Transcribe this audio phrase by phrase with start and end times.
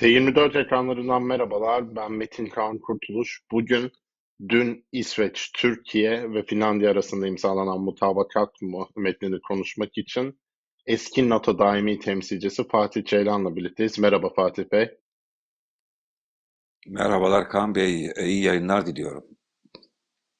[0.00, 1.96] T24 ekranlarından merhabalar.
[1.96, 3.42] Ben Metin Kaan Kurtuluş.
[3.50, 3.92] Bugün
[4.48, 8.50] dün İsveç, Türkiye ve Finlandiya arasında imzalanan mutabakat
[8.96, 10.40] metnini konuşmak için
[10.86, 13.98] eski NATO daimi temsilcisi Fatih Ceylan'la birlikteyiz.
[13.98, 14.98] Merhaba Fatih Bey.
[16.86, 18.12] Merhabalar Kaan Bey.
[18.20, 19.24] İyi yayınlar diliyorum.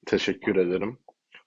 [0.07, 0.99] Teşekkür ederim.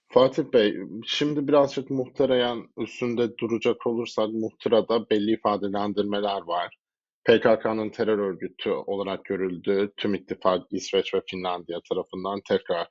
[0.08, 0.76] Fatih Bey,
[1.06, 6.83] şimdi birazcık muhterayan üstünde duracak olursak muhtırada belli ifadelendirmeler var.
[7.24, 12.86] PKK'nın terör örgütü olarak görüldüğü tüm ittifak İsveç ve Finlandiya tarafından tekrar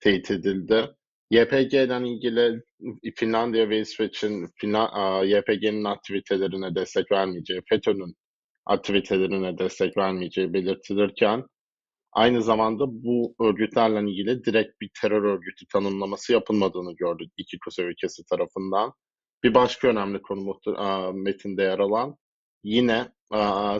[0.00, 0.90] teyit edildi.
[1.30, 2.62] YPG'den ilgili
[3.16, 4.42] Finlandiya ve İsveç'in
[5.24, 8.14] YPG'nin aktivitelerine destek vermeyeceği, FETÖ'nün
[8.66, 11.44] aktivitelerine destek vermeyeceği belirtilirken
[12.12, 18.24] aynı zamanda bu örgütlerle ilgili direkt bir terör örgütü tanımlaması yapılmadığını gördük iki kuzey ülkesi
[18.24, 18.92] tarafından.
[19.44, 20.60] Bir başka önemli konu
[21.14, 22.16] metinde yer alan
[22.64, 23.15] yine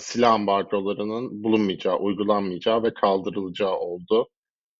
[0.00, 4.28] silah ambargolarının bulunmayacağı, uygulanmayacağı ve kaldırılacağı oldu.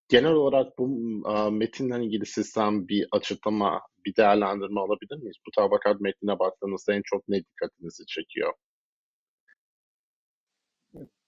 [0.08, 0.88] Genel olarak bu
[1.50, 5.36] metinle ilgili sistem bir açıklama, bir değerlendirme alabilir miyiz?
[5.46, 8.52] Bu tabakat metnine baktığınızda en çok ne dikkatinizi çekiyor?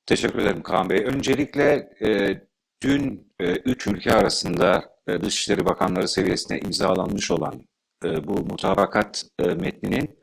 [0.06, 1.04] Teşekkür ederim Kaan Bey.
[1.04, 2.40] Öncelikle e,
[2.82, 7.68] dün e, üç ülke arasında e, Dışişleri Bakanları seviyesinde imzalanmış olan
[8.04, 10.17] e, bu mutabakat e, metninin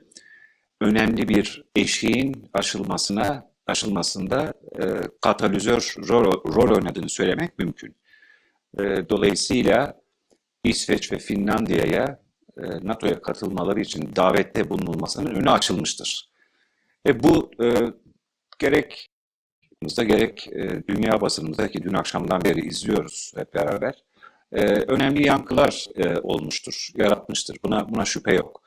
[0.85, 4.83] önemli bir eşiğin aşılmasına aşılmasında e,
[5.21, 7.95] katalizör rol, rol oynadığını söylemek mümkün.
[8.79, 10.01] E, dolayısıyla
[10.63, 12.19] İsveç ve Finlandiya'ya
[12.57, 16.29] e, NATO'ya katılmaları için davette bulunulmasının önü açılmıştır.
[17.05, 17.67] Ve bu e,
[18.59, 19.09] gerek
[19.97, 24.03] gerek e, dünya basınımızda ki dün akşamdan beri izliyoruz hep beraber
[24.51, 27.57] e, önemli yankılar e, olmuştur, yaratmıştır.
[27.63, 28.61] Buna buna şüphe yok.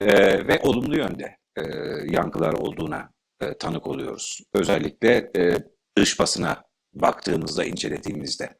[0.00, 0.06] E,
[0.48, 4.40] ve olumlu yönde e, yankılar olduğuna e, tanık oluyoruz.
[4.54, 5.56] Özellikle e,
[5.96, 8.58] dış basına baktığımızda, incelediğimizde.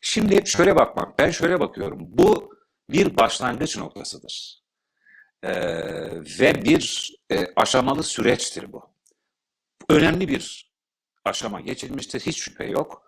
[0.00, 1.98] Şimdi şöyle bakmak, ben şöyle bakıyorum.
[2.00, 2.54] Bu
[2.90, 4.62] bir başlangıç noktasıdır.
[5.42, 5.52] E,
[6.40, 8.82] ve bir e, aşamalı süreçtir bu.
[9.88, 10.72] Önemli bir
[11.24, 13.02] aşama geçilmiştir, hiç şüphe yok.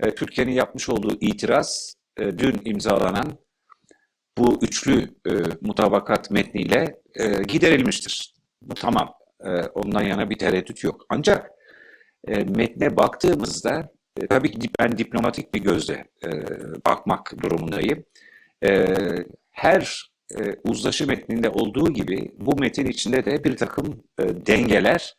[0.00, 3.38] E, Türkiye'nin yapmış olduğu itiraz, e, dün imzalanan
[4.38, 8.34] bu üçlü e, mutabakat metniyle e, giderilmiştir.
[8.62, 9.14] Bu tamam.
[9.44, 11.06] E, ondan yana bir tereddüt yok.
[11.08, 11.50] Ancak
[12.28, 16.30] e, metne baktığımızda e, tabii ki ben diplomatik bir gözle e,
[16.86, 18.04] bakmak durumundayım.
[18.64, 18.86] E,
[19.50, 25.14] her e, uzlaşı metninde olduğu gibi bu metin içinde de bir takım e, dengeler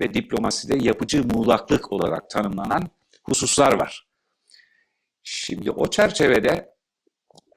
[0.00, 2.90] ve diplomaside yapıcı muğlaklık olarak tanımlanan
[3.24, 4.06] hususlar var.
[5.22, 6.74] Şimdi o çerçevede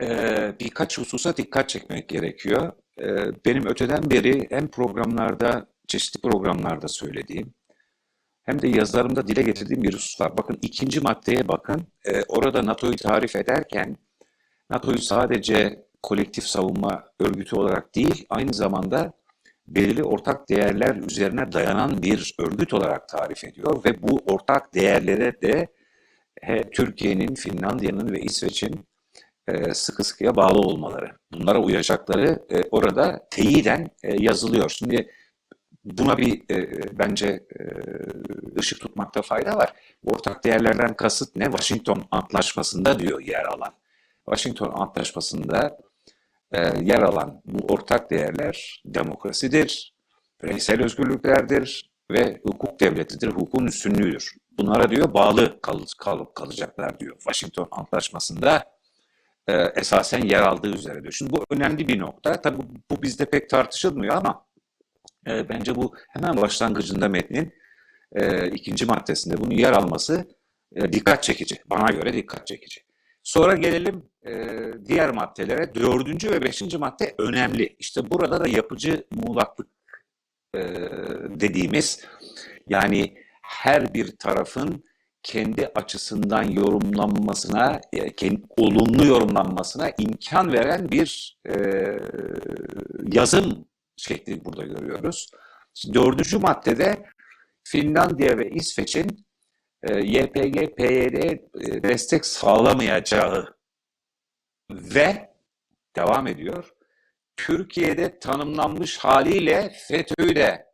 [0.02, 0.08] e,
[0.60, 2.72] birkaç hususa dikkat çekmek gerekiyor.
[3.02, 3.06] E,
[3.46, 7.54] benim öteden beri hem programlarda, çeşitli programlarda söylediğim,
[8.44, 10.38] hem de yazılarımda dile getirdiğim bir husus var.
[10.38, 11.88] Bakın ikinci maddeye bakın.
[12.06, 13.98] E, orada NATO'yu tarif ederken
[14.70, 19.14] NATO'yu sadece kolektif savunma örgütü olarak değil, aynı zamanda
[19.68, 25.68] belirli ortak değerler üzerine dayanan bir örgüt olarak tarif ediyor ve bu ortak değerlere de
[26.72, 28.86] Türkiye'nin, Finlandiya'nın ve İsveç'in
[29.48, 31.12] e, sıkı sıkıya bağlı olmaları.
[31.34, 34.70] Bunlara uyacakları e, orada teyiden e, yazılıyor.
[34.70, 35.12] Şimdi
[35.86, 36.42] buna bir
[37.00, 37.48] bence
[38.60, 39.74] ışık tutmakta fayda var.
[40.06, 41.46] Ortak değerlerden kasıt ne?
[41.46, 43.74] Washington Antlaşması'nda diyor yer alan.
[44.26, 45.78] Washington Antlaşması'nda
[46.82, 49.96] yer alan bu ortak değerler demokrasidir,
[50.44, 54.34] bireysel özgürlüklerdir ve hukuk devletidir, hukukun üstünlüğüdür.
[54.58, 57.16] Bunlara diyor bağlı kal, kal, kalacaklar diyor.
[57.16, 58.73] Washington Antlaşması'nda
[59.48, 61.14] e, esasen yer aldığı üzere diyor.
[61.14, 62.42] Şimdi bu önemli bir nokta.
[62.42, 64.46] Tabii bu, bizde pek tartışılmıyor ama
[65.28, 67.54] e, bence bu hemen başlangıcında metnin
[68.16, 70.26] e, ikinci maddesinde bunun yer alması
[70.76, 71.56] e, dikkat çekici.
[71.66, 72.82] Bana göre dikkat çekici.
[73.24, 75.76] Sonra gelelim e, diğer maddelere.
[75.76, 77.76] Dördüncü ve beşinci madde önemli.
[77.80, 79.68] İşte burada da yapıcı muğlaklık
[80.56, 80.60] e,
[81.30, 82.06] dediğimiz
[82.70, 84.84] yani her bir tarafın
[85.24, 91.54] kendi açısından yorumlanmasına, e, kendi, olumlu yorumlanmasına imkan veren bir e,
[93.12, 93.66] yazım
[93.98, 95.32] şekli burada görüyoruz.
[95.94, 97.06] Dördüncü maddede
[97.64, 99.26] Finlandiya ve İsveç'in
[99.84, 103.56] e, YPG, PYD'ye e, destek sağlamayacağı
[104.72, 105.34] ve
[105.96, 106.74] devam ediyor.
[107.38, 110.66] Türkiye'de tanımlanmış haliyle FETÖ'yü de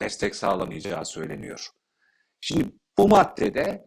[0.00, 1.68] destek sağlamayacağı söyleniyor.
[2.40, 3.85] Şimdi bu maddede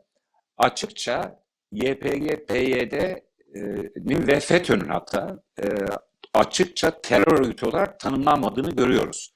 [0.59, 5.65] açıkça YPG, PYD'nin ve FETÖ'nün hatta e,
[6.33, 9.35] açıkça terör örgütü olarak tanımlanmadığını görüyoruz.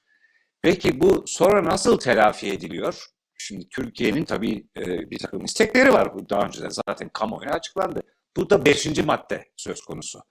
[0.62, 3.06] Peki bu sonra nasıl telafi ediliyor?
[3.38, 6.14] Şimdi Türkiye'nin tabii e, bir takım istekleri var.
[6.14, 8.00] Bu daha önceden zaten kamuoyuna açıklandı.
[8.36, 10.22] Bu da beşinci madde söz konusu.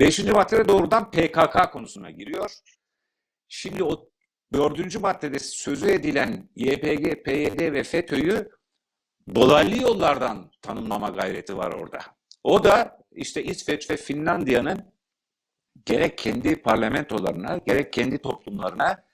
[0.00, 2.50] Beşinci maddede doğrudan PKK konusuna giriyor.
[3.48, 4.08] Şimdi o
[4.52, 8.48] dördüncü maddede sözü edilen YPG, PYD ve FETÖ'yü
[9.34, 11.98] dolaylı yollardan tanımlama gayreti var orada.
[12.44, 14.92] O da işte İsveç ve Finlandiya'nın
[15.86, 19.06] gerek kendi parlamentolarına gerek kendi toplumlarına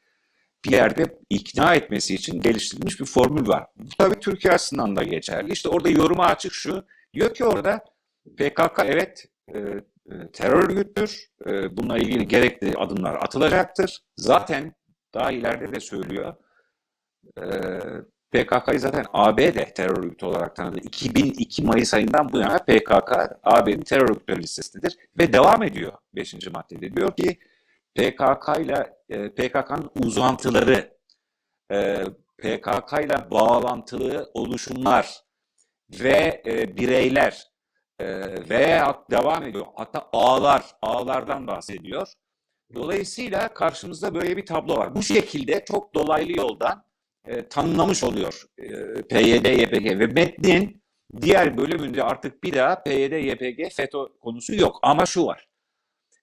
[0.65, 3.67] bir yerde ikna etmesi için geliştirilmiş bir formül var.
[3.77, 5.53] Bu tabii Türkiye açısından da geçerli.
[5.53, 6.87] İşte orada yoruma açık şu.
[7.15, 7.85] Diyor ki orada
[8.37, 11.31] PKK evet e, e, terör örgüttür.
[11.47, 13.99] E, bununla ilgili gerekli adımlar atılacaktır.
[14.17, 14.75] Zaten
[15.15, 16.35] daha ileride de söylüyor.
[17.39, 17.45] E,
[18.33, 20.79] PKK'yı zaten AB de terör örgütü olarak tanıdı.
[20.79, 23.13] 2002 Mayıs ayından bu yana PKK
[23.43, 26.35] AB'nin terör örgütleri listesindedir ve devam ediyor 5.
[26.47, 26.97] maddede.
[26.97, 27.39] Diyor ki
[27.95, 28.97] PKK ile
[29.29, 30.99] PKK'nın uzantıları,
[31.73, 32.05] e,
[32.39, 35.21] PKK ile bağlantılı oluşumlar
[35.91, 37.47] ve e, bireyler
[37.99, 38.07] e,
[38.51, 39.67] veya devam ediyor.
[39.77, 42.09] Hatta ağlar, ağlardan bahsediyor.
[42.75, 44.95] Dolayısıyla karşımızda böyle bir tablo var.
[44.95, 46.85] Bu şekilde çok dolaylı yoldan
[47.27, 48.69] e, tanımlamış oluyor e,
[49.03, 50.83] PYD, YPG ve metnin
[51.21, 54.79] diğer bölümünde artık bir daha PYD, YPG, FETÖ konusu yok.
[54.83, 55.49] Ama şu var.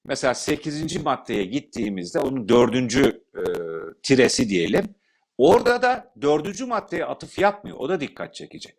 [0.06, 1.04] Mesela 8.
[1.04, 3.42] maddeye gittiğimizde onun dördüncü e,
[4.04, 4.96] tiresi diyelim.
[5.38, 7.78] Orada da dördüncü maddeye atıf yapmıyor.
[7.80, 8.70] O da dikkat çekici.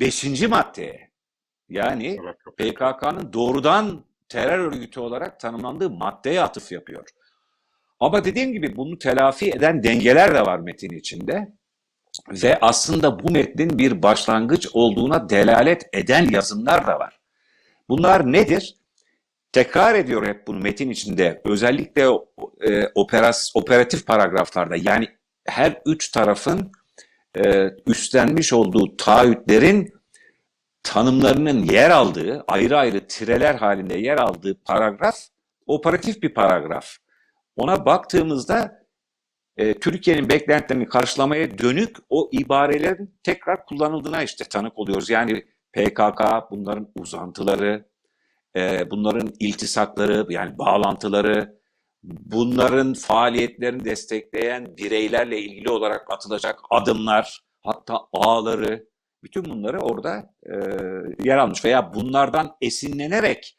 [0.00, 1.10] Beşinci maddeye
[1.68, 2.18] yani
[2.56, 7.08] PKK'nın doğrudan terör örgütü olarak tanımlandığı maddeye atıf yapıyor.
[8.00, 11.48] Ama dediğim gibi bunu telafi eden dengeler de var metin içinde.
[12.30, 17.20] Ve aslında bu metnin bir başlangıç olduğuna delalet eden yazımlar da var.
[17.88, 18.74] Bunlar nedir?
[19.52, 21.42] Tekrar ediyor hep bunu metin içinde.
[21.44, 22.02] Özellikle
[22.60, 25.08] e, operas, operatif paragraflarda yani
[25.46, 26.72] her üç tarafın
[27.36, 29.92] e, üstlenmiş olduğu taahhütlerin
[30.82, 35.16] tanımlarının yer aldığı, ayrı ayrı tireler halinde yer aldığı paragraf
[35.66, 36.96] operatif bir paragraf.
[37.58, 38.86] Ona baktığımızda
[39.56, 45.10] e, Türkiye'nin beklentilerini karşılamaya dönük o ibarelerin tekrar kullanıldığına işte tanık oluyoruz.
[45.10, 47.88] Yani PKK bunların uzantıları,
[48.56, 51.58] e, bunların iltisakları yani bağlantıları,
[52.02, 58.88] bunların faaliyetlerini destekleyen bireylerle ilgili olarak atılacak adımlar, hatta ağları,
[59.22, 60.54] bütün bunları orada e,
[61.24, 63.57] yer almış veya bunlardan esinlenerek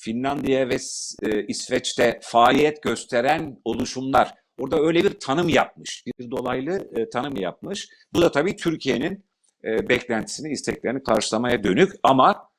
[0.00, 0.76] Finlandiya ve
[1.22, 7.88] e, İsveç'te faaliyet gösteren oluşumlar orada öyle bir tanım yapmış, bir dolaylı e, tanım yapmış.
[8.12, 9.24] Bu da tabii Türkiye'nin
[9.64, 12.50] e, beklentisini, isteklerini karşılamaya dönük ama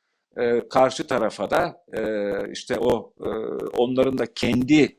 [0.70, 1.84] karşı tarafa da
[2.52, 3.14] işte o
[3.78, 4.98] onların da kendi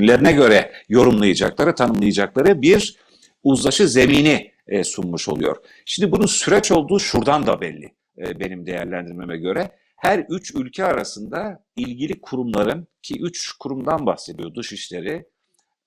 [0.00, 2.96] lerine göre yorumlayacakları, tanımlayacakları bir
[3.42, 4.52] uzlaşı zemini
[4.84, 5.56] sunmuş oluyor.
[5.84, 9.70] Şimdi bunun süreç olduğu şuradan da belli benim değerlendirmeme göre.
[9.98, 15.28] Her üç ülke arasında ilgili kurumların ki üç kurumdan bahsediyor Dışişleri,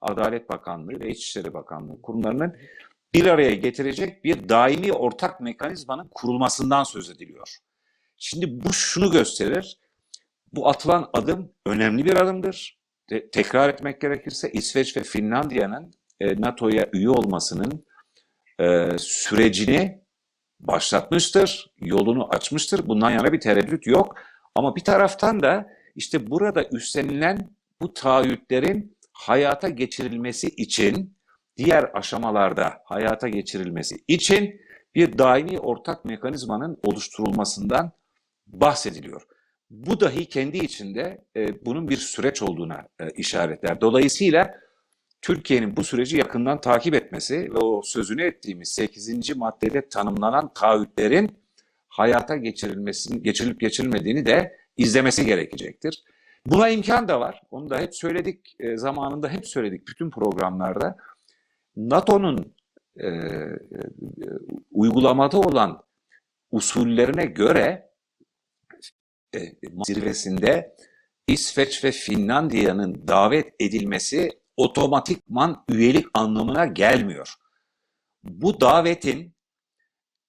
[0.02, 2.56] Adalet Bakanlığı ve İçişleri Bakanlığı kurumlarının
[3.14, 7.58] bir araya getirecek bir daimi ortak mekanizmanın kurulmasından söz ediliyor.
[8.18, 9.80] Şimdi bu şunu gösterir.
[10.54, 12.80] Bu atılan adım önemli bir adımdır.
[13.10, 17.86] De, tekrar etmek gerekirse İsveç ve Finlandiya'nın e, NATO'ya üye olmasının
[18.60, 20.01] e, sürecini
[20.68, 22.88] başlatmıştır, yolunu açmıştır.
[22.88, 24.16] Bundan yana bir tereddüt yok.
[24.56, 27.50] Ama bir taraftan da işte burada üstlenilen
[27.82, 31.18] bu taahhütlerin hayata geçirilmesi için,
[31.58, 34.62] diğer aşamalarda hayata geçirilmesi için
[34.96, 37.92] bir daimi ortak mekanizmanın oluşturulmasından
[38.48, 39.22] bahsediliyor.
[39.70, 43.82] Bu dahi kendi içinde e, bunun bir süreç olduğuna e, işaretler.
[43.82, 44.54] Dolayısıyla
[45.22, 49.36] Türkiye'nin bu süreci yakından takip etmesi ve o sözünü ettiğimiz 8.
[49.36, 51.38] maddede tanımlanan taahhütlerin
[51.88, 56.04] hayata geçirilmesinin geçirilip geçirilmediğini de izlemesi gerekecektir.
[56.46, 57.42] Buna imkan da var.
[57.52, 60.98] Onu da hep söyledik e, zamanında hep söyledik bütün programlarda.
[61.76, 62.54] NATO'nun
[62.98, 63.60] e, e,
[64.72, 65.84] uygulamada olan
[66.52, 67.90] usullerine göre
[69.36, 69.40] e,
[69.88, 70.76] zirvesinde
[71.28, 77.34] İsveç ve Finlandiya'nın davet edilmesi otomatikman üyelik anlamına gelmiyor.
[78.24, 79.36] Bu davetin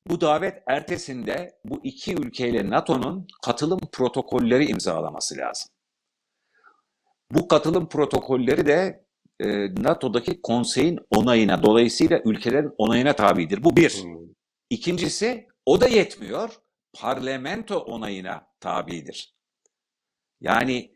[0.07, 5.69] bu davet ertesinde bu iki ülkeyle NATO'nun katılım protokolleri imzalaması lazım.
[7.31, 9.05] Bu katılım protokolleri de
[9.41, 13.65] e, NATO'daki konseyin onayına, dolayısıyla ülkelerin onayına tabidir.
[13.65, 14.03] Bu bir.
[14.03, 14.23] Hmm.
[14.71, 16.51] İkincisi, o da yetmiyor,
[16.93, 19.35] parlamento onayına tabidir.
[20.41, 20.95] Yani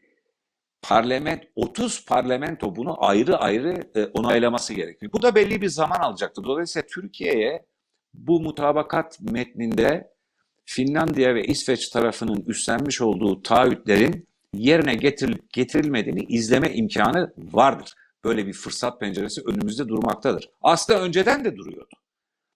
[0.88, 5.12] parlament 30 parlamento bunu ayrı ayrı e, onaylaması gerekiyor.
[5.12, 6.44] Bu da belli bir zaman alacaktı.
[6.44, 7.66] Dolayısıyla Türkiye'ye
[8.14, 10.16] bu mutabakat metninde
[10.64, 17.94] Finlandiya ve İsveç tarafının üstlenmiş olduğu taahhütlerin yerine getirilip getirilmediğini izleme imkanı vardır.
[18.24, 20.50] Böyle bir fırsat penceresi önümüzde durmaktadır.
[20.62, 21.96] Aslında önceden de duruyordu.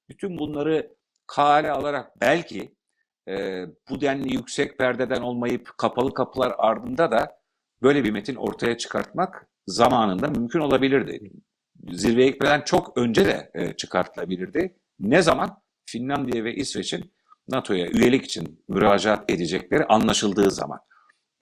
[0.08, 0.94] Bütün bunları
[1.26, 2.74] kale alarak belki
[3.28, 7.39] e, bu denli yüksek perdeden olmayıp kapalı kapılar ardında da
[7.82, 11.32] böyle bir metin ortaya çıkartmak zamanında mümkün olabilirdi.
[11.92, 14.76] Zirveye gitmeden çok önce de e, çıkartılabilirdi.
[14.98, 15.62] Ne zaman?
[15.86, 17.12] Finlandiya ve İsveç'in
[17.48, 20.80] NATO'ya üyelik için müracaat edecekleri anlaşıldığı zaman.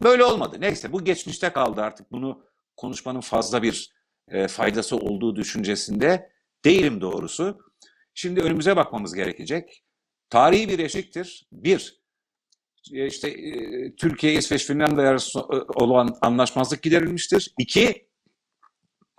[0.02, 0.56] Böyle olmadı.
[0.60, 2.12] Neyse bu geçmişte kaldı artık.
[2.12, 2.42] Bunu
[2.76, 3.92] konuşmanın fazla bir
[4.28, 6.30] e, faydası olduğu düşüncesinde
[6.64, 7.58] değilim doğrusu.
[8.14, 9.84] Şimdi önümüze bakmamız gerekecek.
[10.30, 11.48] Tarihi bir eşiktir.
[11.52, 11.97] Bir,
[12.92, 17.54] işte e, Türkiye, İsveç, Finlandiya arasında e, olan anlaşmazlık giderilmiştir.
[17.58, 18.08] İki,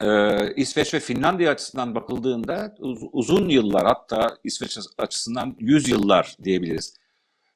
[0.01, 0.07] e,
[0.55, 6.93] İsveç ve Finlandiya açısından bakıldığında uz, uzun yıllar hatta İsveç açısından yüz yıllar diyebiliriz.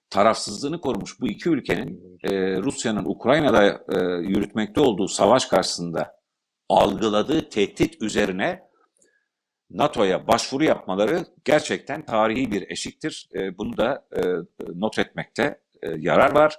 [0.10, 6.24] Tarafsızlığını korumuş bu iki ülkenin e, Rusya'nın Ukrayna'da e, yürütmekte olduğu savaş karşısında
[6.70, 8.74] algıladığı tehdit üzerine
[9.74, 13.30] NATO'ya başvuru yapmaları gerçekten tarihi bir eşiktir.
[13.36, 14.22] E, bunu da e,
[14.76, 15.63] not etmekte e,
[15.98, 16.58] yarar var.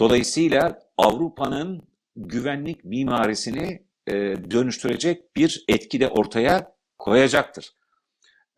[0.00, 4.12] Dolayısıyla Avrupa'nın güvenlik mimarisini e,
[4.50, 7.72] dönüştürecek bir etki de ortaya koyacaktır.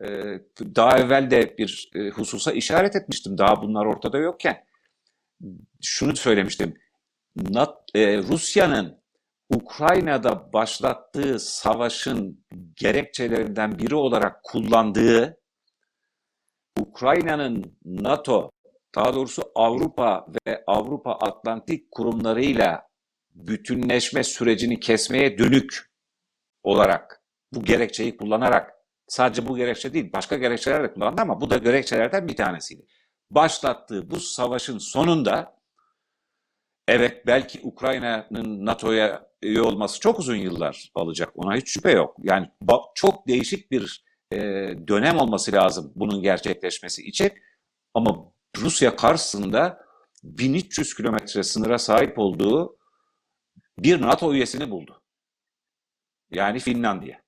[0.01, 0.07] E,
[0.75, 4.63] daha evvel de bir e, hususa işaret etmiştim daha bunlar ortada yokken.
[5.81, 6.73] Şunu söylemiştim.
[7.35, 9.01] NAT, e, Rusya'nın
[9.49, 15.37] Ukrayna'da başlattığı savaşın gerekçelerinden biri olarak kullandığı
[16.79, 18.51] Ukrayna'nın NATO,
[18.95, 22.87] daha doğrusu Avrupa ve Avrupa Atlantik kurumlarıyla
[23.35, 25.91] bütünleşme sürecini kesmeye dönük
[26.63, 27.21] olarak
[27.53, 28.73] bu gerekçeyi kullanarak
[29.07, 32.85] sadece bu gerekçe değil başka gerekçeler de kullandı ama bu da gerekçelerden bir tanesiydi.
[33.31, 35.57] Başlattığı bu savaşın sonunda
[36.87, 42.15] evet belki Ukrayna'nın NATO'ya üye olması çok uzun yıllar alacak ona hiç şüphe yok.
[42.23, 42.51] Yani
[42.95, 44.37] çok değişik bir e,
[44.87, 47.31] dönem olması lazım bunun gerçekleşmesi için
[47.93, 49.87] ama Rusya karşısında
[50.23, 52.77] 1300 kilometre sınıra sahip olduğu
[53.79, 55.01] bir NATO üyesini buldu.
[56.31, 57.21] Yani Finlandiya.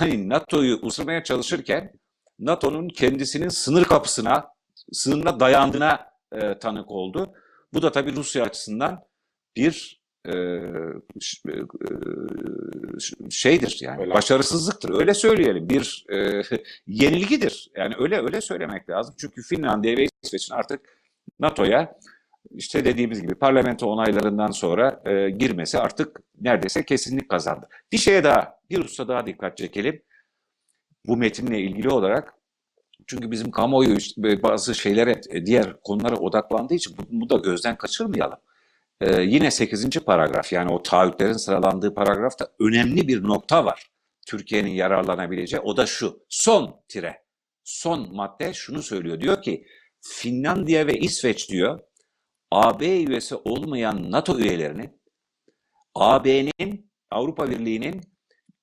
[0.00, 1.92] Yani NATO'yu ısırmaya çalışırken
[2.38, 4.48] NATO'nun kendisinin sınır kapısına,
[4.92, 7.34] sınırına dayandığına e, tanık oldu.
[7.72, 9.04] Bu da tabii Rusya açısından
[9.56, 10.01] bir
[13.30, 14.14] şeydir yani öyle.
[14.14, 16.42] başarısızlıktır öyle söyleyelim bir e,
[16.86, 20.80] yenilgidir yani öyle öyle söylemek lazım çünkü Finlandiya ve İsveç'in artık
[21.40, 21.98] NATO'ya
[22.50, 27.68] işte dediğimiz gibi parlamento onaylarından sonra e, girmesi artık neredeyse kesinlik kazandı.
[27.92, 30.02] Bir şeye daha, bir hususa daha dikkat çekelim.
[31.06, 32.34] Bu metinle ilgili olarak
[33.06, 38.38] çünkü bizim kamuoyu bazı şeylere, diğer konulara odaklandığı için bunu da gözden kaçırmayalım.
[39.00, 39.90] Ee, yine 8.
[39.90, 43.86] paragraf yani o taahhütlerin sıralandığı paragrafta önemli bir nokta var.
[44.26, 46.24] Türkiye'nin yararlanabileceği o da şu.
[46.28, 47.22] Son tire.
[47.64, 49.20] Son madde şunu söylüyor.
[49.20, 49.66] Diyor ki
[50.00, 51.80] Finlandiya ve İsveç diyor
[52.50, 54.98] AB üyesi olmayan NATO üyelerini
[55.94, 58.00] AB'nin, Avrupa Birliği'nin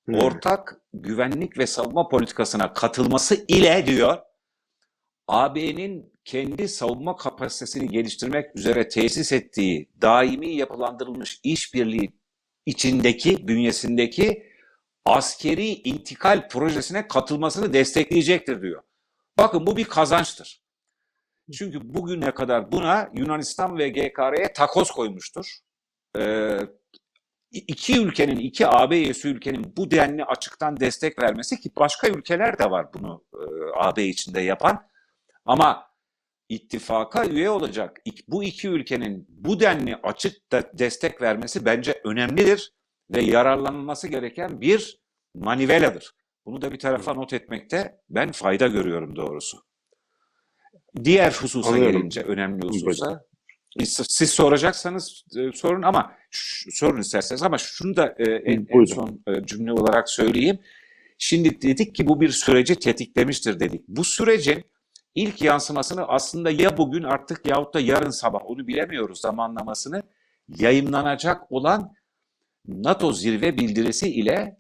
[0.06, 0.16] hmm.
[0.16, 4.18] ortak güvenlik ve savunma politikasına katılması ile diyor
[5.28, 12.12] AB'nin kendi savunma kapasitesini geliştirmek üzere tesis ettiği daimi yapılandırılmış işbirliği
[12.66, 14.44] içindeki, bünyesindeki
[15.06, 18.84] askeri intikal projesine katılmasını destekleyecektir diyor.
[19.38, 20.62] Bakın bu bir kazançtır.
[21.54, 25.52] Çünkü bugüne kadar buna Yunanistan ve GKR'ye takoz koymuştur.
[26.18, 26.60] Ee,
[27.52, 32.72] iki ülkenin, iki AB üyesi ülkenin bu denli açıktan destek vermesi ki başka ülkeler de
[32.72, 33.44] var bunu e,
[33.76, 34.90] AB içinde yapan.
[35.46, 35.89] Ama
[36.50, 42.74] ittifaka üye olacak bu iki ülkenin bu denli açık da destek vermesi bence önemlidir
[43.12, 45.00] ve yararlanılması gereken bir
[45.36, 46.12] maniveladır.
[46.46, 49.58] Bunu da bir tarafa not etmekte ben fayda görüyorum doğrusu.
[51.04, 51.94] Diğer hususa Anlıyorum.
[51.94, 53.26] gelince önemli hususa
[53.86, 56.14] siz soracaksanız e, sorun ama
[56.70, 60.60] sorun isterseniz ama şunu da e, en, en son e, cümle olarak söyleyeyim.
[61.18, 63.88] Şimdi dedik ki bu bir süreci tetiklemiştir dedik.
[63.88, 64.64] Bu sürecin
[65.20, 70.04] ilk yansımasını aslında ya bugün artık yahut da yarın sabah onu bilemiyoruz zamanlamasını
[70.48, 71.94] yayınlanacak olan
[72.68, 74.60] NATO zirve bildirisi ile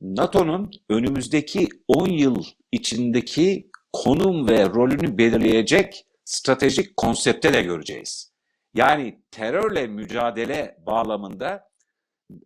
[0.00, 8.32] NATO'nun önümüzdeki 10 yıl içindeki konum ve rolünü belirleyecek stratejik konsepte de göreceğiz.
[8.74, 11.70] Yani terörle mücadele bağlamında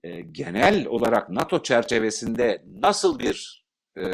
[0.04, 3.67] e, genel olarak NATO çerçevesinde nasıl bir
[4.00, 4.06] e,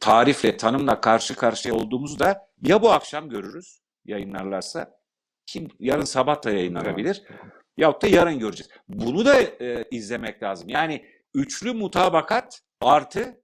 [0.00, 5.00] tarifle, tanımla karşı karşıya olduğumuzu da ya bu akşam görürüz yayınlarlarsa
[5.46, 7.22] kim yarın sabah da yayınlanabilir
[7.80, 8.70] yahut da yarın göreceğiz.
[8.88, 10.68] Bunu da e, izlemek lazım.
[10.68, 13.42] Yani üçlü mutabakat artı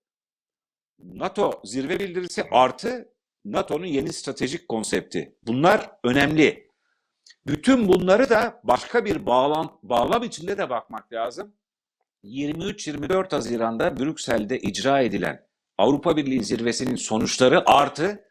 [0.99, 3.13] NATO zirve bildirisi artı
[3.45, 5.37] NATO'nun yeni stratejik konsepti.
[5.43, 6.67] Bunlar önemli.
[7.47, 11.55] Bütün bunları da başka bir bağlam, bağlam içinde de bakmak lazım.
[12.25, 15.47] 23-24 Haziran'da Brüksel'de icra edilen
[15.79, 18.25] Avrupa Birliği zirvesinin sonuçları artı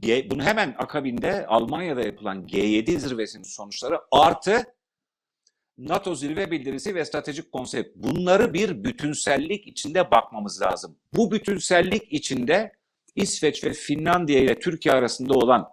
[0.00, 4.64] G, bunun hemen akabinde Almanya'da yapılan G7 zirvesinin sonuçları artı
[5.78, 7.96] NATO zirve bildirisi ve stratejik konsept.
[7.96, 10.98] Bunları bir bütünsellik içinde bakmamız lazım.
[11.12, 12.72] Bu bütünsellik içinde
[13.14, 15.68] İsveç ve Finlandiya ile Türkiye arasında olan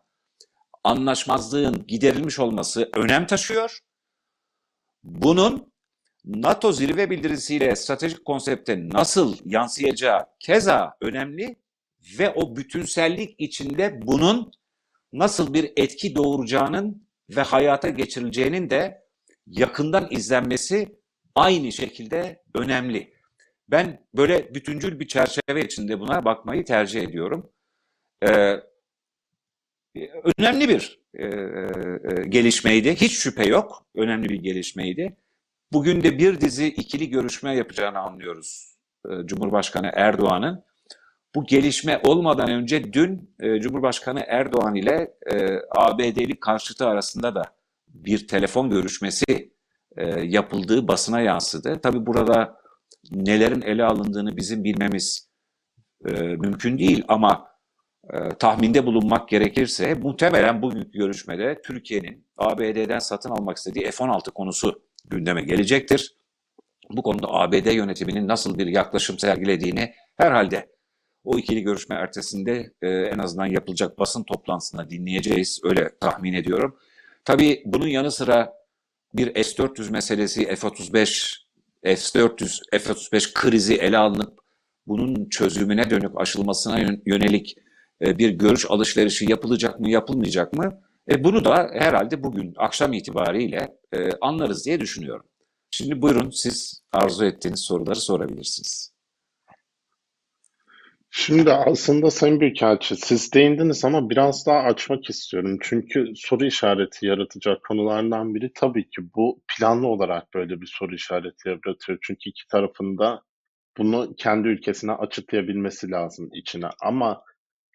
[0.83, 3.79] anlaşmazlığın giderilmiş olması önem taşıyor.
[5.03, 5.73] Bunun
[6.25, 11.55] NATO zirve bildirisiyle stratejik konsepte nasıl yansıyacağı keza önemli
[12.19, 14.51] ve o bütünsellik içinde bunun
[15.13, 19.03] nasıl bir etki doğuracağının ve hayata geçirileceğinin de
[19.47, 20.99] yakından izlenmesi
[21.35, 23.13] aynı şekilde önemli.
[23.67, 27.51] Ben böyle bütüncül bir çerçeve içinde buna bakmayı tercih ediyorum.
[28.23, 28.55] Ee,
[30.37, 32.95] önemli bir e, e, gelişmeydi.
[32.95, 33.85] Hiç şüphe yok.
[33.95, 35.17] Önemli bir gelişmeydi.
[35.73, 38.75] Bugün de bir dizi ikili görüşme yapacağını anlıyoruz
[39.09, 40.63] e, Cumhurbaşkanı Erdoğan'ın.
[41.35, 47.43] Bu gelişme olmadan önce dün e, Cumhurbaşkanı Erdoğan ile e, ABD'li karşıtı arasında da
[47.87, 49.49] bir telefon görüşmesi
[50.21, 51.81] yapıldığı basına yansıdı.
[51.81, 52.57] Tabii burada
[53.11, 55.29] nelerin ele alındığını bizim bilmemiz
[56.37, 57.47] mümkün değil ama
[58.39, 66.15] tahminde bulunmak gerekirse muhtemelen bugünkü görüşmede Türkiye'nin ABD'den satın almak istediği F-16 konusu gündeme gelecektir.
[66.89, 70.69] Bu konuda ABD yönetiminin nasıl bir yaklaşım sergilediğini herhalde
[71.23, 75.61] o ikili görüşme ertesinde e, en azından yapılacak basın toplantısında dinleyeceğiz.
[75.63, 76.77] Öyle tahmin ediyorum.
[77.25, 78.53] Tabii bunun yanı sıra
[79.13, 81.37] bir S-400 meselesi, F-35,
[81.83, 84.39] S-400, F-35 krizi ele alınıp
[84.87, 87.57] bunun çözümüne dönük aşılmasına yönelik
[88.01, 90.81] e, bir görüş alışverişi yapılacak mı, yapılmayacak mı?
[91.09, 95.25] E, bunu da herhalde bugün akşam itibariyle e, anlarız diye düşünüyorum.
[95.71, 98.93] Şimdi buyurun siz arzu ettiğiniz soruları sorabilirsiniz.
[101.11, 105.57] Şimdi aslında Sayın Büyükelçi siz değindiniz ama biraz daha açmak istiyorum.
[105.61, 111.49] Çünkü soru işareti yaratacak konulardan biri tabii ki bu planlı olarak böyle bir soru işareti
[111.49, 111.97] yaratıyor.
[112.01, 113.21] Çünkü iki tarafında
[113.77, 116.69] bunu kendi ülkesine açıklayabilmesi lazım içine.
[116.81, 117.23] Ama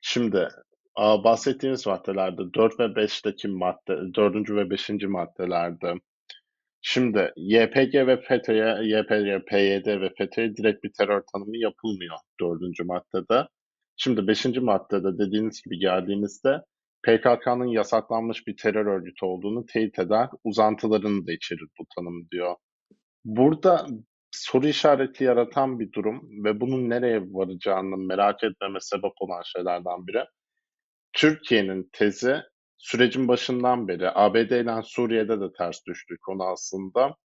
[0.02, 0.48] şimdi
[0.98, 4.50] bahsettiğiniz maddelerde 4 ve 5'teki madde, 4.
[4.50, 4.90] ve 5.
[4.90, 5.94] maddelerde
[6.86, 13.48] Şimdi YPG ve FETÖ'ye, YPG, PYD ve FETÖ'ye direkt bir terör tanımı yapılmıyor dördüncü maddede.
[13.96, 16.62] Şimdi beşinci maddede dediğiniz gibi geldiğimizde
[17.02, 22.56] PKK'nın yasaklanmış bir terör örgütü olduğunu teyit eder, uzantılarını da içerir bu tanım diyor.
[23.24, 23.86] Burada
[24.30, 30.24] soru işareti yaratan bir durum ve bunun nereye varacağını merak etmeme sebep olan şeylerden biri.
[31.14, 32.36] Türkiye'nin tezi
[32.78, 37.16] sürecin başından beri ABD ile Suriye'de de ters düştük konu aslında.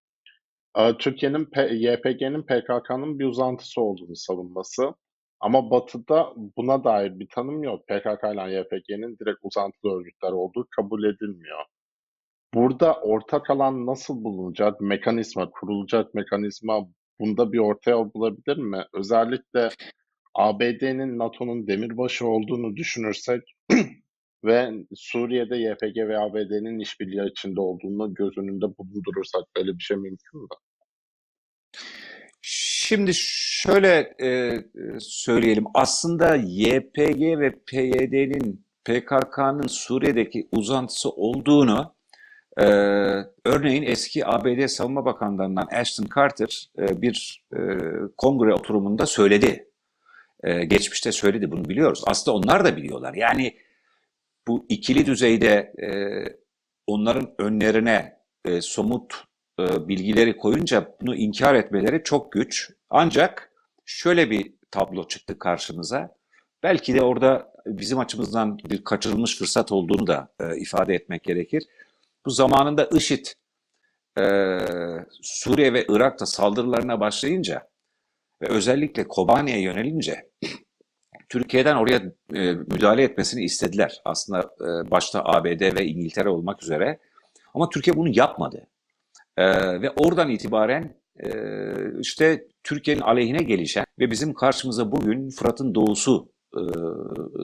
[1.00, 4.94] Türkiye'nin YPG'nin PKK'nın bir uzantısı olduğunu savunması.
[5.40, 7.88] Ama Batı'da buna dair bir tanım yok.
[7.88, 11.66] PKK ile YPG'nin direkt uzantılı örgütler olduğu kabul edilmiyor.
[12.54, 14.82] Burada ortak alan nasıl bulunacak?
[14.82, 16.88] Mekanizma, kurulacak mekanizma
[17.20, 18.86] bunda bir orta yol bulabilir mi?
[18.94, 19.70] Özellikle
[20.40, 23.42] ABD'nin NATO'nun demirbaşı olduğunu düşünürsek
[24.46, 30.42] ve Suriye'de YPG ve ABD'nin işbirliği içinde olduğunu göz önünde bulundurursak böyle bir şey mümkün
[30.42, 30.48] mü?
[32.42, 34.60] Şimdi şöyle e,
[35.00, 35.66] söyleyelim.
[35.74, 41.96] Aslında YPG ve PYD'nin PKK'nın Suriye'deki uzantısı olduğunu
[42.58, 42.66] e,
[43.46, 47.60] örneğin eski ABD Savunma Bakanlarından Ashton Carter e, bir e,
[48.18, 49.69] kongre oturumunda söyledi.
[50.44, 52.04] E, geçmişte söyledi bunu biliyoruz.
[52.08, 53.14] Aslında onlar da biliyorlar.
[53.14, 53.58] Yani
[54.48, 55.88] bu ikili düzeyde e,
[56.88, 59.14] onların önlerine e, somut
[59.60, 62.72] e, bilgileri koyunca bunu inkar etmeleri çok güç.
[62.90, 63.52] Ancak
[63.86, 66.16] şöyle bir tablo çıktı karşımıza.
[66.64, 71.64] Belki de orada bizim açımızdan bir kaçırılmış fırsat olduğunu da e, ifade etmek gerekir.
[72.26, 73.26] Bu zamanında IŞİD
[74.20, 74.58] e,
[75.22, 77.70] Suriye ve Irak'ta saldırılarına başlayınca
[78.42, 80.29] ve özellikle Kobani'ye yönelince
[81.30, 82.02] Türkiye'den oraya
[82.34, 84.02] e, müdahale etmesini istediler.
[84.06, 87.00] Aslında e, başta ABD ve İngiltere olmak üzere.
[87.54, 88.68] Ama Türkiye bunu yapmadı.
[89.38, 89.46] E,
[89.82, 91.30] ve oradan itibaren e,
[92.00, 96.62] işte Türkiye'nin aleyhine gelişen ve bizim karşımıza bugün Fırat'ın doğusu e,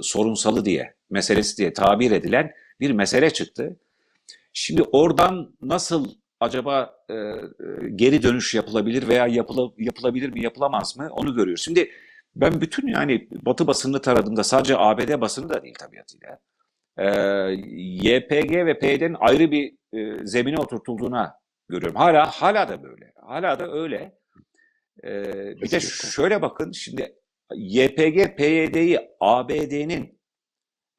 [0.01, 3.77] sorunsalı diye, meselesi diye tabir edilen bir mesele çıktı.
[4.53, 6.07] Şimdi oradan nasıl
[6.39, 7.37] acaba e, e,
[7.95, 11.63] geri dönüş yapılabilir veya yapıla, yapılabilir mi yapılamaz mı onu görüyoruz.
[11.63, 11.91] Şimdi
[12.35, 16.39] ben bütün yani Batı basınını taradığımda sadece ABD basını da değil tabiatıyla.
[16.97, 17.07] E,
[18.09, 21.95] YPG ve PYD'nin ayrı bir e, zemine oturtulduğuna görüyorum.
[21.95, 23.13] Hala hala da böyle.
[23.21, 24.17] Hala da öyle.
[25.03, 25.11] E,
[25.61, 27.15] bir de şöyle bakın şimdi
[27.53, 30.19] YPG PYD'yi ABD'nin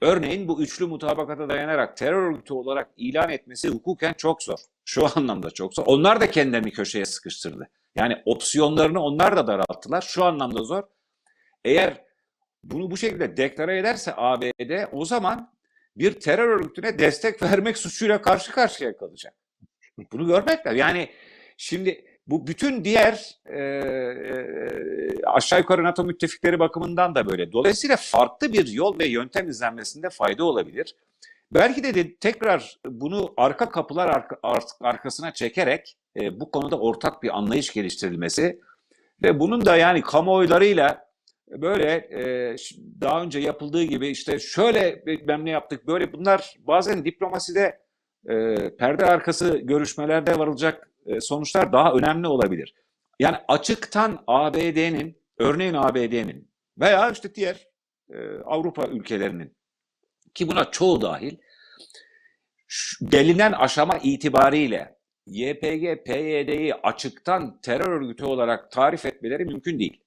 [0.00, 4.58] örneğin bu üçlü mutabakata dayanarak terör örgütü olarak ilan etmesi hukuken çok zor.
[4.84, 5.84] Şu anlamda çok zor.
[5.86, 7.68] Onlar da kendilerini köşeye sıkıştırdı.
[7.96, 10.02] Yani opsiyonlarını onlar da daralttılar.
[10.02, 10.82] Şu anlamda zor.
[11.66, 12.04] Eğer
[12.64, 15.52] bunu bu şekilde deklare ederse ABD o zaman
[15.96, 19.34] bir terör örgütüne destek vermek suçuyla karşı karşıya kalacak.
[20.12, 20.78] Bunu görmek lazım.
[20.78, 21.10] Yani
[21.56, 27.52] şimdi bu bütün diğer e, e, aşağı yukarı NATO müttefikleri bakımından da böyle.
[27.52, 30.96] Dolayısıyla farklı bir yol ve yöntem izlenmesinde fayda olabilir.
[31.52, 34.38] Belki de, de tekrar bunu arka kapılar arka,
[34.80, 38.60] arkasına çekerek e, bu konuda ortak bir anlayış geliştirilmesi
[39.22, 41.05] ve bunun da yani kamuoylarıyla
[41.48, 42.56] böyle e,
[43.00, 47.78] daha önce yapıldığı gibi işte şöyle ben ne yaptık böyle bunlar bazen diplomaside
[48.28, 52.74] e, perde arkası görüşmelerde varılacak e, sonuçlar daha önemli olabilir.
[53.20, 57.68] Yani açıktan ABD'nin, örneğin ABD'nin veya işte diğer
[58.10, 59.56] e, Avrupa ülkelerinin
[60.34, 61.36] ki buna çoğu dahil
[63.04, 70.00] gelinen aşama itibariyle YPG, PYD'yi açıktan terör örgütü olarak tarif etmeleri mümkün değil.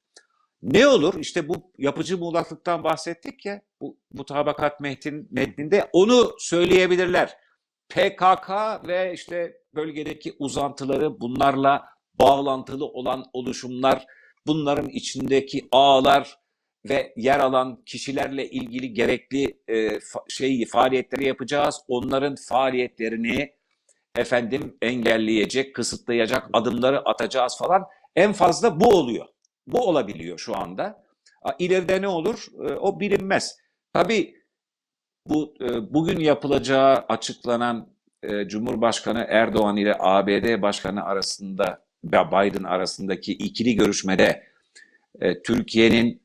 [0.61, 1.19] Ne olur?
[1.19, 4.79] İşte bu yapıcı muğlaklıktan bahsettik ya bu mutabakat
[5.31, 7.37] metninde onu söyleyebilirler.
[7.89, 8.49] PKK
[8.87, 11.85] ve işte bölgedeki uzantıları bunlarla
[12.19, 14.05] bağlantılı olan oluşumlar,
[14.47, 16.37] bunların içindeki ağlar
[16.89, 21.81] ve yer alan kişilerle ilgili gerekli e, fa şeyi faaliyetleri yapacağız.
[21.87, 23.53] Onların faaliyetlerini
[24.15, 27.83] efendim engelleyecek, kısıtlayacak adımları atacağız falan.
[28.15, 29.25] En fazla bu oluyor.
[29.71, 31.03] Bu olabiliyor şu anda.
[31.59, 32.47] İleride ne olur?
[32.69, 33.57] E, o bilinmez.
[33.93, 34.35] Tabii
[35.25, 37.87] bu e, bugün yapılacağı açıklanan
[38.23, 44.43] e, Cumhurbaşkanı Erdoğan ile ABD Başkanı arasında Biden arasındaki ikili görüşmede
[45.43, 46.21] Türkiye'nin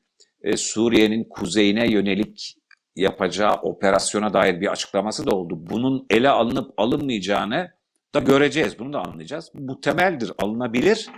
[0.55, 2.57] Suriye'nin kuzeyine yönelik
[2.95, 5.57] yapacağı operasyona dair bir açıklaması da oldu.
[5.59, 7.71] Bunun ele alınıp alınmayacağını
[8.15, 8.79] da göreceğiz.
[8.79, 9.51] Bunu da anlayacağız.
[9.53, 11.09] Bu temeldir, alınabilir.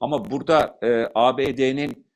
[0.00, 2.06] Ama burada e, ABD'nin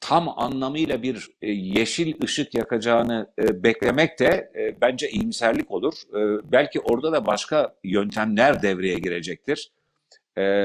[0.00, 5.94] tam anlamıyla bir e, yeşil ışık yakacağını e, beklemek de e, bence iyimserlik olur.
[6.14, 9.72] E, belki orada da başka yöntemler devreye girecektir.
[10.38, 10.64] E,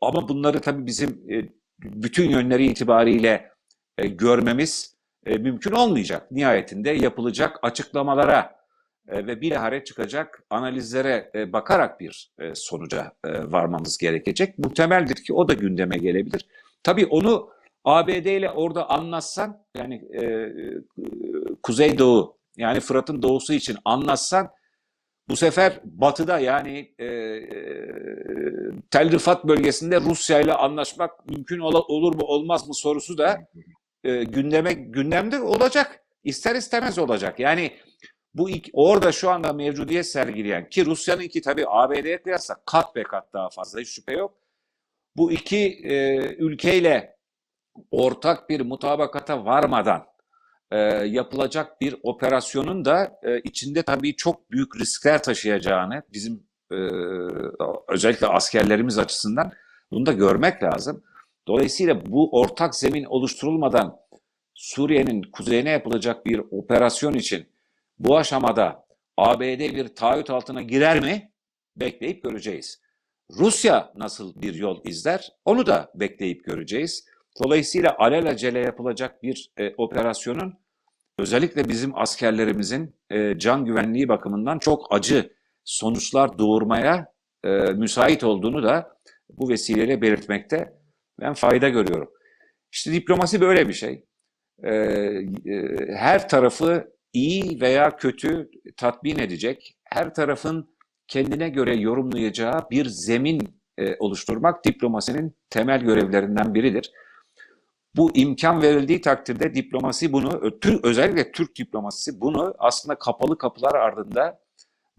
[0.00, 1.48] ama bunları tabii bizim e,
[1.82, 3.50] bütün yönleri itibariyle
[3.98, 4.96] e, görmemiz
[5.26, 6.32] e, mümkün olmayacak.
[6.32, 8.56] Nihayetinde yapılacak açıklamalara
[9.08, 14.58] ve bilahare çıkacak analizlere e, bakarak bir e, sonuca e, varmamız gerekecek.
[14.58, 16.46] Muhtemeldir ki o da gündeme gelebilir.
[16.82, 17.50] Tabii onu
[17.84, 20.74] ABD ile orada anlatsan yani e, e,
[21.62, 24.50] Kuzeydoğu yani Fırat'ın doğusu için anlatsan
[25.28, 27.46] bu sefer batıda yani e, e,
[28.90, 33.38] Tel Rifat bölgesinde Rusya ile anlaşmak mümkün ol, olur mu olmaz mı sorusu da
[34.04, 36.00] e, gündeme gündemde olacak.
[36.24, 37.40] İster istemez olacak.
[37.40, 37.72] Yani
[38.36, 43.02] bu ilk, orada şu anda mevcudiyet sergileyen ki Rusya'nın ki tabii ABD'ye kıyasla kat be
[43.02, 44.34] kat daha fazla hiç şüphe yok.
[45.16, 47.16] Bu iki e, ülkeyle
[47.90, 50.06] ortak bir mutabakata varmadan
[50.70, 56.76] e, yapılacak bir operasyonun da e, içinde tabii çok büyük riskler taşıyacağını bizim e,
[57.88, 59.52] özellikle askerlerimiz açısından
[59.90, 61.02] bunu da görmek lazım.
[61.48, 63.96] Dolayısıyla bu ortak zemin oluşturulmadan
[64.54, 67.46] Suriye'nin kuzeyine yapılacak bir operasyon için
[67.98, 71.32] bu aşamada ABD bir taahhüt altına girer mi?
[71.76, 72.80] Bekleyip göreceğiz.
[73.30, 75.32] Rusya nasıl bir yol izler?
[75.44, 77.04] Onu da bekleyip göreceğiz.
[77.44, 80.54] Dolayısıyla alelacele yapılacak bir e, operasyonun
[81.18, 85.32] özellikle bizim askerlerimizin e, can güvenliği bakımından çok acı
[85.64, 87.12] sonuçlar doğurmaya
[87.44, 88.96] e, müsait olduğunu da
[89.28, 90.72] bu vesileyle belirtmekte
[91.20, 92.10] ben fayda görüyorum.
[92.72, 94.04] İşte diplomasi böyle bir şey.
[94.62, 95.24] E, e,
[95.96, 100.76] her tarafı iyi veya kötü tatmin edecek, her tarafın
[101.08, 106.92] kendine göre yorumlayacağı bir zemin e, oluşturmak diplomasinin temel görevlerinden biridir.
[107.96, 110.52] Bu imkan verildiği takdirde diplomasi bunu,
[110.82, 114.40] özellikle Türk diplomasisi bunu aslında kapalı kapılar ardında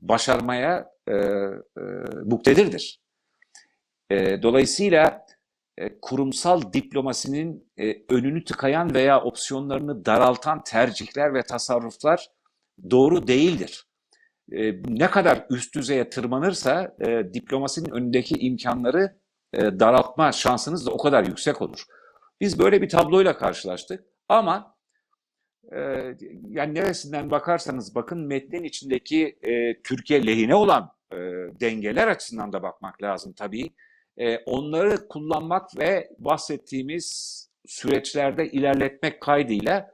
[0.02, 1.82] başarmaya e, e,
[2.26, 3.02] muktedirdir.
[4.10, 5.26] E, dolayısıyla
[6.02, 12.28] kurumsal diplomasinin e, önünü tıkayan veya opsiyonlarını daraltan tercihler ve tasarruflar
[12.90, 13.88] doğru değildir.
[14.52, 19.18] E, ne kadar üst düzeye tırmanırsa e, diplomasinin önündeki imkanları
[19.54, 21.84] e, daraltma şansınız da o kadar yüksek olur.
[22.42, 24.76] Biz böyle bir tabloyla karşılaştık ama
[25.72, 25.80] e,
[26.50, 31.18] yani neresinden bakarsanız bakın metnin içindeki e, Türkiye lehine olan e,
[31.60, 33.70] dengeler açısından da bakmak lazım tabii.
[34.18, 39.92] E, onları kullanmak ve bahsettiğimiz süreçlerde ilerletmek kaydıyla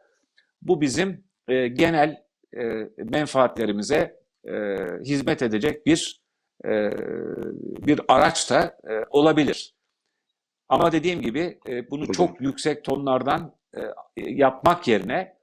[0.62, 2.24] bu bizim e, genel
[2.58, 2.64] e,
[2.98, 4.54] menfaatlerimize e,
[5.06, 6.22] hizmet edecek bir
[6.66, 6.92] e,
[7.88, 9.76] bir araç da e, olabilir.
[10.70, 13.82] Ama dediğim gibi e, bunu çok yüksek tonlardan e,
[14.18, 15.38] yapmak yerine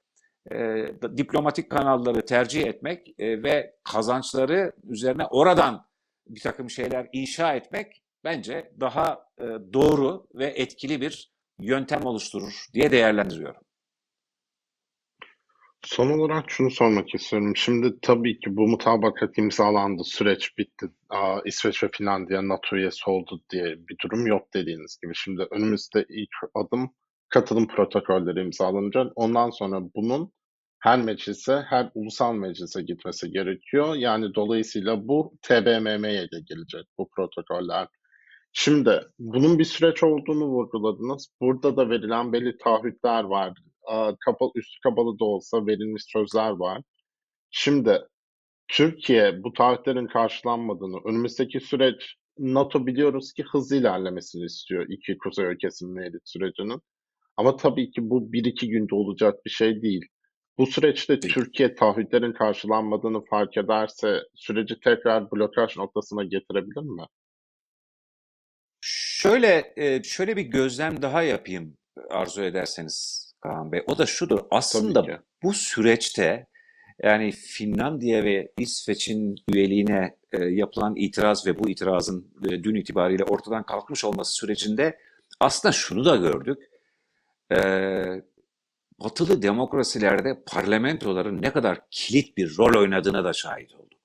[0.52, 5.86] e, diplomatik kanalları tercih etmek e, ve kazançları üzerine oradan
[6.26, 12.90] bir takım şeyler inşa etmek bence daha e, doğru ve etkili bir yöntem oluşturur diye
[12.90, 13.62] değerlendiriyorum.
[15.84, 17.56] Son olarak şunu sormak istiyorum.
[17.56, 20.86] Şimdi tabii ki bu mutabakat imzalandı, süreç bitti.
[21.08, 25.12] Aa, İsveç ve Finlandiya NATO üyesi oldu diye bir durum yok dediğiniz gibi.
[25.14, 26.90] Şimdi önümüzde ilk adım
[27.28, 29.12] katılım protokolleri imzalanacak.
[29.16, 30.32] Ondan sonra bunun
[30.80, 33.94] her meclise, her ulusal meclise gitmesi gerekiyor.
[33.94, 37.88] Yani dolayısıyla bu TBMM'ye de gelecek bu protokoller.
[38.52, 41.28] Şimdi bunun bir süreç olduğunu vurguladınız.
[41.40, 43.52] Burada da verilen belli taahhütler var.
[44.24, 46.82] Kapalı, üstü kapalı da olsa verilmiş sözler var.
[47.50, 47.98] Şimdi
[48.68, 56.02] Türkiye bu taahhütlerin karşılanmadığını, önümüzdeki süreç NATO biliyoruz ki hızlı ilerlemesini istiyor iki kuzey ülkesinin
[56.02, 56.80] elit sürecinin.
[57.36, 60.06] Ama tabii ki bu bir iki günde olacak bir şey değil.
[60.58, 61.20] Bu süreçte.
[61.20, 67.02] Türkiye taahhütlerin karşılanmadığını fark ederse süreci tekrar blokaj noktasına getirebilir mi?
[69.22, 71.76] Şöyle e, şöyle bir gözlem daha yapayım
[72.10, 73.82] arzu ederseniz Kaan Bey.
[73.86, 74.40] O da şudur.
[74.50, 76.46] Aslında bu süreçte
[77.02, 83.66] yani Finlandiya ve İsveç'in üyeliğine e, yapılan itiraz ve bu itirazın e, dün itibariyle ortadan
[83.66, 84.98] kalkmış olması sürecinde
[85.40, 86.58] aslında şunu da gördük.
[87.52, 87.58] E,
[89.00, 94.00] batılı demokrasilerde parlamentoların ne kadar kilit bir rol oynadığına da şahit olduk.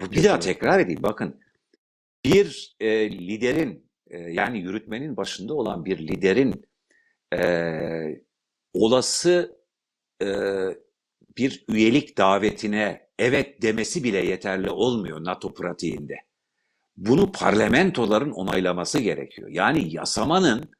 [0.00, 1.02] Bu bir daha tekrar edeyim.
[1.02, 1.40] Bakın
[2.24, 6.64] bir e, liderin e, yani yürütmenin başında olan bir liderin
[7.34, 7.42] e,
[8.74, 9.60] olası
[10.22, 10.28] e,
[11.36, 16.16] bir üyelik davetine evet demesi bile yeterli olmuyor NATO pratiğinde.
[16.96, 19.48] Bunu parlamentoların onaylaması gerekiyor.
[19.48, 20.70] Yani yasamanın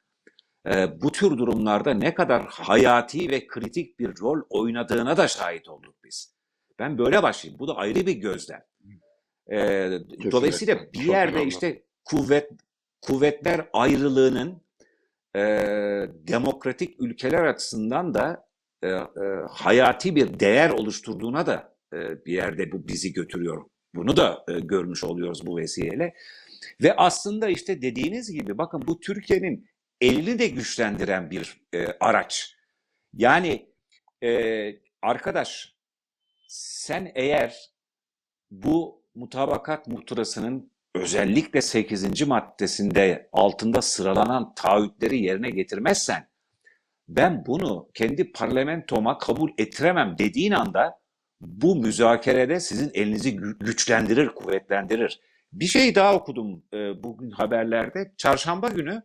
[0.66, 5.94] e, bu tür durumlarda ne kadar hayati ve kritik bir rol oynadığına da şahit olduk
[6.04, 6.34] biz.
[6.78, 7.58] Ben böyle başlayayım.
[7.58, 8.62] Bu da ayrı bir gözlem.
[9.52, 9.58] E,
[10.32, 12.50] dolayısıyla bir yerde işte kuvvet
[13.02, 14.62] kuvvetler ayrılığının
[15.36, 15.40] e,
[16.28, 18.48] demokratik ülkeler açısından da
[18.82, 19.06] e, e,
[19.50, 23.64] hayati bir değer oluşturduğuna da e, bir yerde bu bizi götürüyor.
[23.94, 26.14] Bunu da e, görmüş oluyoruz bu vesileyle.
[26.82, 32.56] Ve aslında işte dediğiniz gibi bakın bu Türkiye'nin elini de güçlendiren bir e, araç.
[33.12, 33.72] Yani
[34.22, 34.30] e,
[35.02, 35.74] arkadaş
[36.48, 37.70] sen eğer
[38.50, 42.26] bu mutabakat muhtırasının özellikle 8.
[42.26, 46.30] maddesinde altında sıralanan taahhütleri yerine getirmezsen
[47.08, 51.00] ben bunu kendi parlamentoma kabul ettiremem dediğin anda
[51.40, 55.20] bu müzakerede sizin elinizi gü- güçlendirir, kuvvetlendirir.
[55.52, 58.12] Bir şey daha okudum e, bugün haberlerde.
[58.16, 59.02] Çarşamba günü,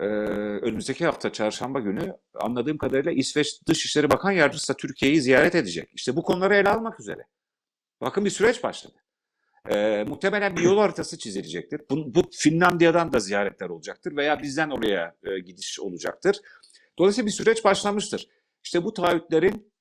[0.00, 5.90] e, önümüzdeki hafta çarşamba günü anladığım kadarıyla İsveç Dışişleri Bakan Yardımcısı da Türkiye'yi ziyaret edecek.
[5.94, 7.22] İşte bu konuları ele almak üzere.
[8.00, 8.94] Bakın bir süreç başladı.
[9.70, 11.80] E, muhtemelen bir yol haritası çizilecektir.
[11.90, 16.40] Bu, bu Finlandiya'dan da ziyaretler olacaktır veya bizden oraya e, gidiş olacaktır.
[16.98, 18.28] Dolayısıyla bir süreç başlamıştır.
[18.64, 19.72] İşte bu taahhütlerin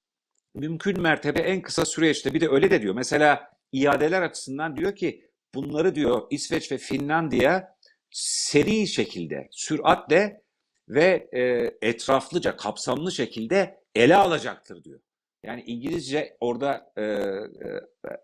[0.53, 2.95] mümkün mertebe en kısa süreçte bir de öyle de diyor.
[2.95, 7.77] Mesela iadeler açısından diyor ki bunları diyor İsveç ve Finlandiya
[8.11, 10.41] seri şekilde, süratle
[10.89, 14.99] ve e, etraflıca, kapsamlı şekilde ele alacaktır diyor.
[15.43, 17.03] Yani İngilizce orada e,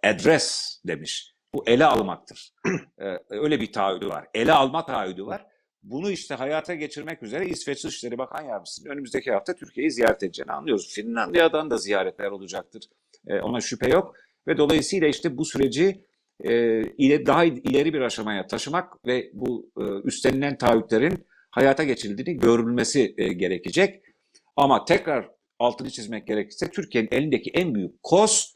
[0.10, 1.33] address demiş.
[1.54, 2.54] Bu ele almaktır.
[3.00, 4.28] E, öyle bir taahhüdü var.
[4.34, 5.46] Ele alma taahhüdü var.
[5.84, 10.94] Bunu işte hayata geçirmek üzere İsveç Dışişleri Bakan Yardımcısı'nın önümüzdeki hafta Türkiye'yi ziyaret edeceğini anlıyoruz.
[10.94, 12.84] Finlandiya'dan da ziyaretler olacaktır.
[13.28, 14.16] E, ona şüphe yok.
[14.48, 16.06] Ve dolayısıyla işte bu süreci
[16.44, 23.16] e, ile daha ileri bir aşamaya taşımak ve bu e, üstlenilen taahhütlerin hayata geçirildiğini görülmesi
[23.18, 24.04] e, gerekecek.
[24.56, 28.53] Ama tekrar altını çizmek gerekirse Türkiye'nin elindeki en büyük koz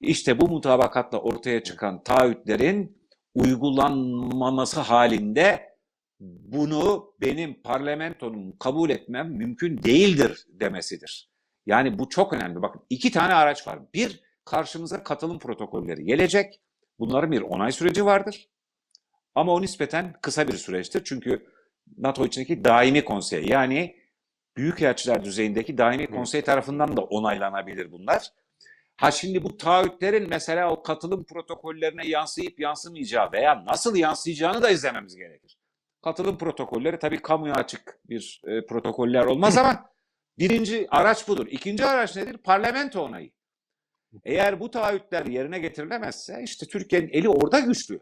[0.00, 3.00] işte bu mutabakatla ortaya çıkan taahhütlerin
[3.34, 5.70] uygulanmaması halinde
[6.20, 11.30] bunu benim parlamentonun kabul etmem mümkün değildir demesidir.
[11.66, 12.62] Yani bu çok önemli.
[12.62, 13.78] Bakın iki tane araç var.
[13.94, 16.60] Bir, karşımıza katılım protokolleri gelecek.
[16.98, 18.48] Bunların bir onay süreci vardır.
[19.34, 21.02] Ama o nispeten kısa bir süreçtir.
[21.04, 21.46] Çünkü
[21.98, 23.96] NATO içindeki daimi konsey yani
[24.56, 28.28] büyükelçiler düzeyindeki daimi konsey tarafından da onaylanabilir bunlar.
[29.00, 35.16] Ha şimdi bu taahhütlerin mesela o katılım protokollerine yansıyıp yansımayacağı veya nasıl yansıyacağını da izlememiz
[35.16, 35.58] gerekir.
[36.02, 39.90] Katılım protokolleri tabii kamuya açık bir e, protokoller olmaz ama
[40.38, 41.46] birinci araç budur.
[41.50, 42.36] İkinci araç nedir?
[42.36, 43.30] Parlamento onayı.
[44.24, 48.00] Eğer bu taahhütler yerine getirilemezse işte Türkiye'nin eli orada güçlü.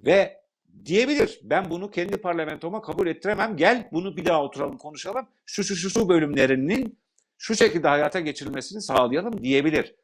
[0.00, 0.40] Ve
[0.84, 3.56] diyebilir ben bunu kendi parlamentoma kabul ettiremem.
[3.56, 5.28] Gel bunu bir daha oturalım konuşalım.
[5.46, 6.98] Şu şu şu şu bölümlerinin
[7.38, 9.94] şu şekilde hayata geçirilmesini sağlayalım diyebilir.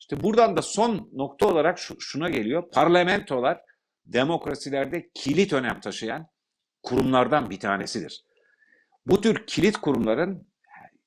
[0.00, 2.70] İşte buradan da son nokta olarak şu, şuna geliyor.
[2.70, 3.60] Parlamentolar
[4.06, 6.26] demokrasilerde kilit önem taşıyan
[6.82, 8.24] kurumlardan bir tanesidir.
[9.06, 10.48] Bu tür kilit kurumların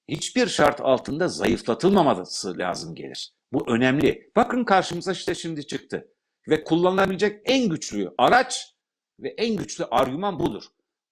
[0.07, 3.33] hiçbir şart altında zayıflatılmaması lazım gelir.
[3.53, 4.31] Bu önemli.
[4.35, 6.07] Bakın karşımıza işte şimdi çıktı.
[6.49, 8.75] Ve kullanılabilecek en güçlü araç
[9.19, 10.63] ve en güçlü argüman budur.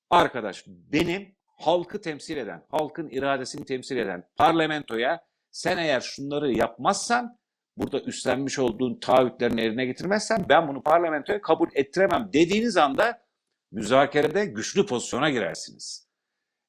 [0.09, 7.36] Arkadaş benim halkı temsil eden, halkın iradesini temsil eden parlamentoya sen eğer şunları yapmazsan,
[7.77, 13.21] burada üstlenmiş olduğun taahhütlerini yerine getirmezsen ben bunu parlamentoya kabul ettiremem dediğiniz anda
[13.71, 16.07] müzakerede güçlü pozisyona girersiniz.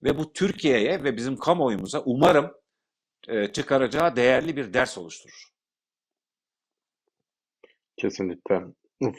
[0.02, 2.52] Ve bu Türkiye'ye ve bizim kamuoyumuza umarım
[3.28, 5.48] e, çıkaracağı değerli bir ders oluşturur.
[7.96, 8.62] Kesinlikle.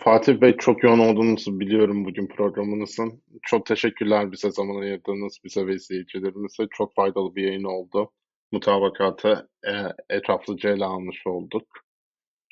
[0.04, 3.24] Fatih Bey çok yoğun olduğunuzu biliyorum bugün programınızın.
[3.42, 6.68] Çok teşekkürler bize zaman ayırdığınız, bize ve izleyicilerimize.
[6.72, 8.12] Çok faydalı bir yayın oldu.
[8.52, 9.72] Mutabakatı e,
[10.10, 11.68] etraflıca ele almış olduk.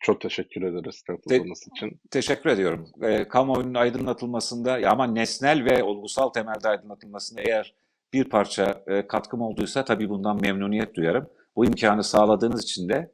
[0.01, 2.01] Çok teşekkür ederiz katıldığınız için.
[2.12, 2.89] Teşekkür ediyorum.
[3.01, 7.75] E, kamuoyunun aydınlatılmasında ya ama nesnel ve olgusal temelde aydınlatılmasında eğer
[8.13, 11.29] bir parça e, katkım olduysa tabii bundan memnuniyet duyarım.
[11.55, 13.13] Bu imkanı sağladığınız için de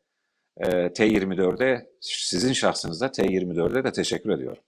[0.57, 4.63] e, T24'e sizin şahsınızda T24'e de teşekkür ediyorum.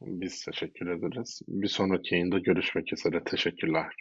[0.00, 1.40] Biz teşekkür ederiz.
[1.48, 3.24] Bir sonraki yayında görüşmek üzere.
[3.24, 3.92] Teşekkürler.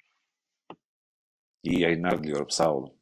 [1.67, 2.49] İyi yayınlar diliyorum.
[2.49, 2.96] Sağ olun.